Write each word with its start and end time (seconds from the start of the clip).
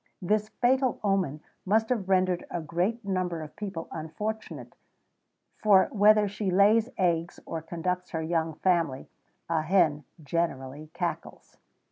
[XVII 0.01 0.33
18] 0.33 0.35
This 0.35 0.49
fatal 0.49 0.99
omen 1.03 1.41
must 1.63 1.89
have 1.89 2.09
rendered 2.09 2.47
a 2.49 2.59
great 2.59 3.05
number 3.05 3.43
of 3.43 3.55
people 3.55 3.87
unfortunate; 3.91 4.73
for 5.57 5.89
whether 5.91 6.27
she 6.27 6.49
lays 6.49 6.89
eggs, 6.97 7.39
or 7.45 7.61
conducts 7.61 8.09
her 8.09 8.23
young 8.23 8.55
family, 8.55 9.09
a 9.47 9.61
hen 9.61 10.03
generally 10.23 10.89
cackles. 10.95 11.57